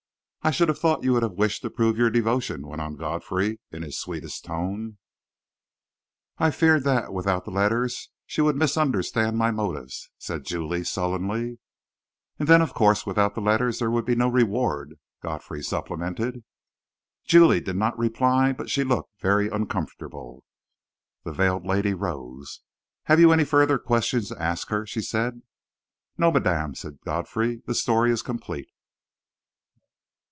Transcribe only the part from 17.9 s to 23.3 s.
reply, but she looked very uncomfortable. The veiled lady rose. "Have